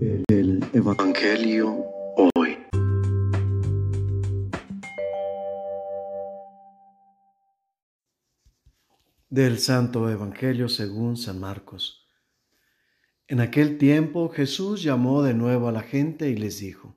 [0.00, 1.84] El Evangelio
[2.36, 2.56] hoy.
[9.28, 12.06] Del Santo Evangelio según San Marcos.
[13.26, 16.96] En aquel tiempo Jesús llamó de nuevo a la gente y les dijo,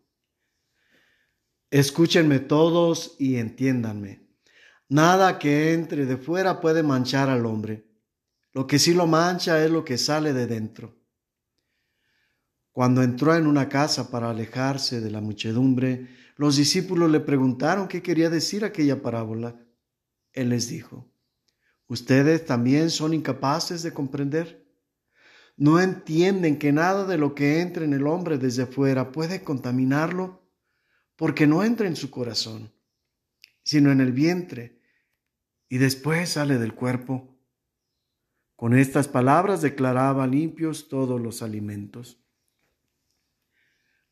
[1.71, 4.27] Escúchenme todos y entiéndanme.
[4.89, 7.87] Nada que entre de fuera puede manchar al hombre.
[8.53, 11.00] Lo que sí lo mancha es lo que sale de dentro.
[12.71, 16.07] Cuando entró en una casa para alejarse de la muchedumbre,
[16.37, 19.59] los discípulos le preguntaron qué quería decir aquella parábola.
[20.31, 21.11] Él les dijo,
[21.87, 24.65] ¿ustedes también son incapaces de comprender?
[25.57, 30.41] ¿No entienden que nada de lo que entra en el hombre desde fuera puede contaminarlo?
[31.17, 32.73] Porque no entra en su corazón,
[33.63, 34.81] sino en el vientre
[35.67, 37.37] y después sale del cuerpo.
[38.55, 42.20] Con estas palabras declaraba limpios todos los alimentos.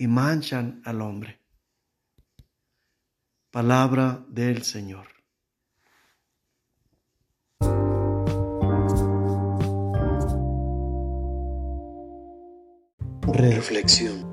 [0.00, 1.42] y manchan al hombre.
[3.50, 5.08] Palabra del Señor.
[13.26, 14.26] Reflexión.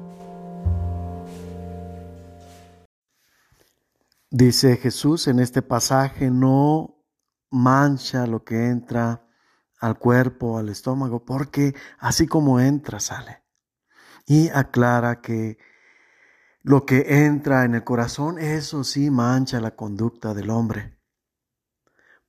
[4.29, 7.03] Dice Jesús en este pasaje, no
[7.49, 9.27] mancha lo que entra
[9.81, 13.46] al cuerpo, al estómago, porque así como entra, sale.
[14.28, 15.58] Y aclara que
[16.61, 21.00] lo que entra en el corazón, eso sí mancha la conducta del hombre,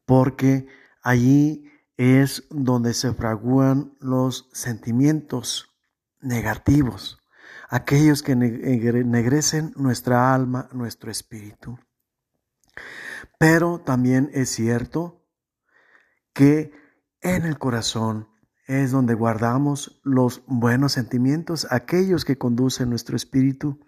[0.06, 0.68] porque
[1.02, 5.76] allí es donde se fragúan los sentimientos
[6.20, 7.18] negativos,
[7.68, 11.76] aquellos que negrecen nuestra alma, nuestro espíritu.
[13.38, 15.26] Pero también es cierto
[16.32, 16.70] que
[17.20, 18.28] en el corazón
[18.68, 23.80] es donde guardamos los buenos sentimientos, aquellos que conducen nuestro espíritu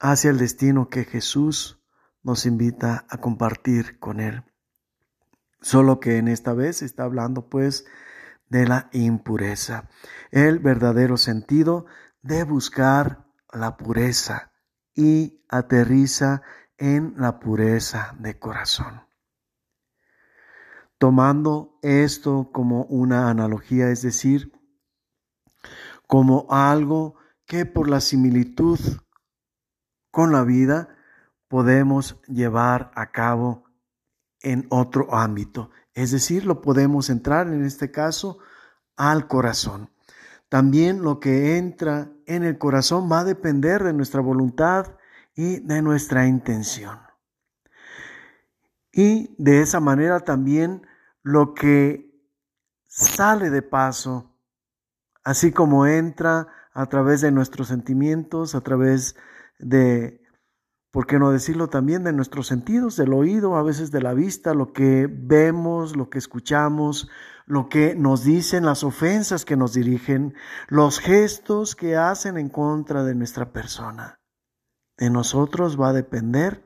[0.00, 1.80] hacia el destino que Jesús
[2.24, 4.42] nos invita a compartir con Él.
[5.60, 7.86] Solo que en esta vez está hablando pues
[8.48, 9.88] de la impureza,
[10.32, 11.86] el verdadero sentido
[12.20, 14.50] de buscar la pureza
[14.94, 16.42] y aterriza
[16.78, 19.13] en la pureza de corazón.
[21.04, 24.52] Tomando esto como una analogía, es decir,
[26.06, 28.80] como algo que por la similitud
[30.10, 30.96] con la vida
[31.46, 33.64] podemos llevar a cabo
[34.40, 35.68] en otro ámbito.
[35.92, 38.38] Es decir, lo podemos entrar en este caso
[38.96, 39.90] al corazón.
[40.48, 44.96] También lo que entra en el corazón va a depender de nuestra voluntad
[45.34, 46.98] y de nuestra intención.
[48.90, 50.86] Y de esa manera también
[51.24, 52.14] lo que
[52.86, 54.38] sale de paso,
[55.24, 59.16] así como entra a través de nuestros sentimientos, a través
[59.58, 60.20] de,
[60.92, 64.52] ¿por qué no decirlo también, de nuestros sentidos, del oído, a veces de la vista,
[64.52, 67.08] lo que vemos, lo que escuchamos,
[67.46, 70.34] lo que nos dicen, las ofensas que nos dirigen,
[70.68, 74.20] los gestos que hacen en contra de nuestra persona.
[74.98, 76.62] De nosotros va a depender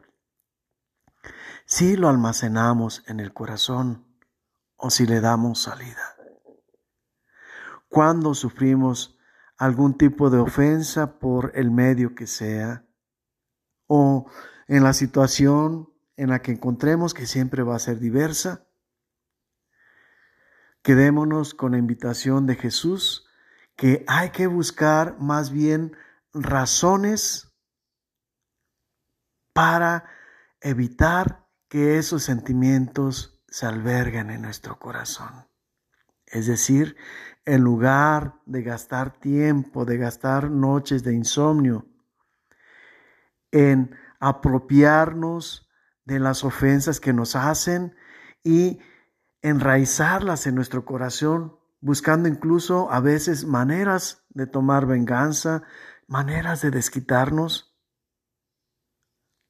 [1.65, 4.08] si lo almacenamos en el corazón
[4.79, 6.17] o si le damos salida.
[7.89, 9.19] Cuando sufrimos
[9.57, 12.87] algún tipo de ofensa por el medio que sea,
[13.87, 14.31] o
[14.69, 18.67] en la situación en la que encontremos que siempre va a ser diversa,
[20.83, 23.27] quedémonos con la invitación de Jesús
[23.77, 25.97] que hay que buscar más bien
[26.33, 27.53] razones
[29.53, 30.05] para
[30.61, 35.47] evitar que esos sentimientos se alberguen en nuestro corazón.
[36.27, 36.97] Es decir,
[37.45, 41.87] en lugar de gastar tiempo, de gastar noches de insomnio,
[43.51, 45.69] en apropiarnos
[46.05, 47.97] de las ofensas que nos hacen
[48.43, 48.81] y
[49.43, 55.63] enraizarlas en nuestro corazón, buscando incluso a veces maneras de tomar venganza,
[56.07, 57.77] maneras de desquitarnos,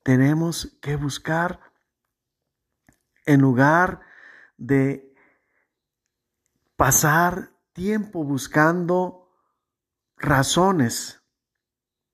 [0.02, 1.60] tenemos que buscar,
[3.28, 4.00] en lugar
[4.56, 5.14] de
[6.76, 9.30] pasar tiempo buscando
[10.16, 11.22] razones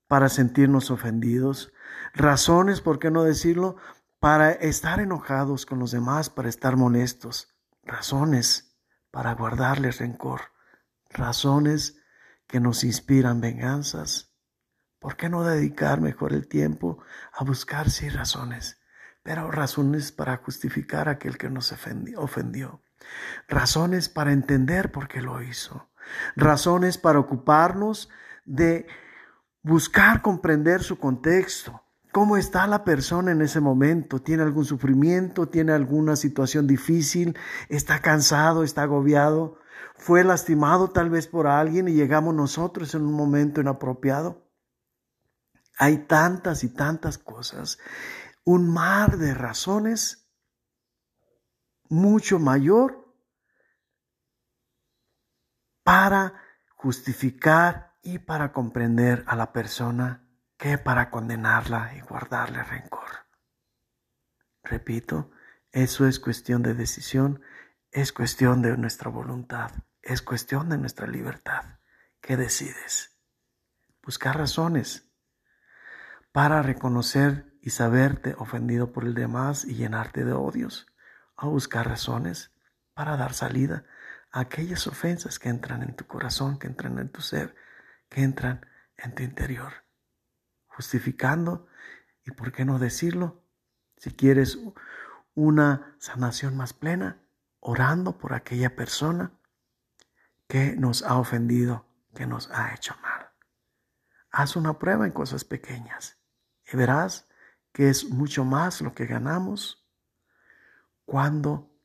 [0.07, 1.71] para sentirnos ofendidos,
[2.13, 3.77] razones, ¿por qué no decirlo?,
[4.19, 8.75] para estar enojados con los demás, para estar molestos, razones
[9.09, 10.41] para guardarles rencor,
[11.09, 12.01] razones
[12.45, 14.35] que nos inspiran venganzas.
[14.99, 16.99] ¿Por qué no dedicar mejor el tiempo
[17.31, 18.81] a buscar sí razones,
[19.25, 22.83] pero razones para justificar a aquel que nos ofendió,
[23.47, 25.89] razones para entender por qué lo hizo,
[26.35, 28.07] razones para ocuparnos
[28.45, 28.85] de
[29.63, 31.81] buscar comprender su contexto,
[32.11, 37.35] cómo está la persona en ese momento, tiene algún sufrimiento, tiene alguna situación difícil,
[37.67, 39.57] está cansado, está agobiado,
[39.95, 44.45] fue lastimado tal vez por alguien y llegamos nosotros en un momento inapropiado.
[45.79, 47.79] Hay tantas y tantas cosas,
[48.45, 50.31] un mar de razones
[51.89, 53.13] mucho mayor
[55.83, 56.33] para
[56.75, 60.27] justificar y para comprender a la persona
[60.57, 63.27] que para condenarla y guardarle rencor.
[64.63, 65.31] Repito,
[65.71, 67.41] eso es cuestión de decisión,
[67.91, 69.71] es cuestión de nuestra voluntad,
[70.01, 71.79] es cuestión de nuestra libertad.
[72.21, 73.19] ¿Qué decides?
[74.03, 75.11] Buscar razones
[76.31, 80.87] para reconocer y saberte ofendido por el demás y llenarte de odios,
[81.35, 82.53] o buscar razones
[82.93, 83.83] para dar salida
[84.31, 87.55] a aquellas ofensas que entran en tu corazón, que entran en tu ser,
[88.07, 88.65] que entran
[88.95, 89.85] en tu interior
[90.75, 91.67] justificando
[92.23, 93.43] y, ¿por qué no decirlo?
[93.97, 94.59] Si quieres
[95.33, 97.21] una sanación más plena,
[97.59, 99.31] orando por aquella persona
[100.47, 103.31] que nos ha ofendido, que nos ha hecho mal.
[104.31, 106.19] Haz una prueba en cosas pequeñas
[106.71, 107.29] y verás
[107.75, 109.85] que es mucho más lo que ganamos
[111.03, 111.77] cuando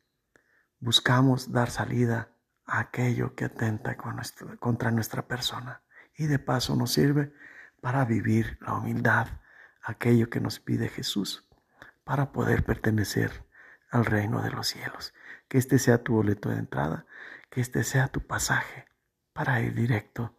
[0.78, 2.28] buscamos dar salida
[2.64, 5.82] a aquello que atenta contra nuestra persona.
[6.14, 7.34] Y de paso nos sirve
[7.81, 9.26] para vivir la humildad,
[9.82, 11.48] aquello que nos pide Jesús,
[12.04, 13.44] para poder pertenecer
[13.90, 15.12] al reino de los cielos.
[15.48, 17.04] Que este sea tu boleto de entrada,
[17.50, 18.86] que este sea tu pasaje
[19.32, 20.36] para ir directo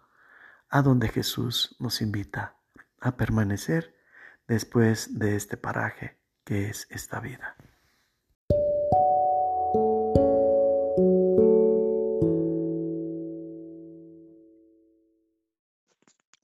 [0.69, 2.55] a donde Jesús nos invita
[3.01, 4.00] a permanecer
[4.51, 7.55] después de este paraje que es esta vida.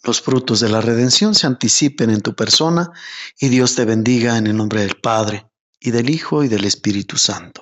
[0.04, 2.94] los frutos de la redención se anticipen en tu persona
[3.38, 5.51] y Dios te bendiga en el nombre del Padre,
[5.81, 7.62] y del Hijo, y del Espíritu Santo.